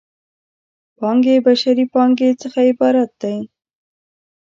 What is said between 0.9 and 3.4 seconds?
پانګې بشري پانګې څخه عبارت دی.